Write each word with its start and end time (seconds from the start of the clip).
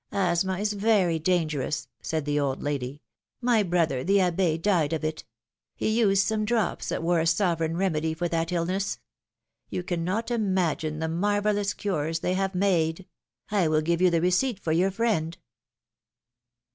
^^ 0.13 0.17
^^Asthma 0.17 0.59
is 0.59 0.73
very 0.73 1.19
dangerous,^^ 1.19 1.87
said 2.03 2.25
the 2.25 2.39
old 2.39 2.63
lady; 2.63 3.03
my 3.39 3.61
brother, 3.61 4.03
the 4.03 4.19
Abbe, 4.19 4.57
died 4.57 4.93
of 4.93 5.03
it; 5.03 5.23
he 5.75 5.89
used 5.89 6.25
some 6.25 6.43
drops 6.43 6.89
that 6.89 7.03
were 7.03 7.19
a 7.19 7.27
sovereign 7.27 7.77
remedy 7.77 8.15
for 8.15 8.27
that 8.27 8.51
illness. 8.51 8.97
You 9.69 9.83
cannot 9.83 10.31
imagine 10.31 10.97
the 10.97 11.07
marvellous 11.07 11.75
cures 11.75 12.21
they 12.21 12.33
have 12.33 12.55
made; 12.55 13.05
I 13.51 13.67
will 13.67 13.81
give 13.81 14.01
you 14.01 14.09
the 14.09 14.21
receipt 14.21 14.57
for 14.59 14.71
your 14.71 14.89
friend. 14.89 15.37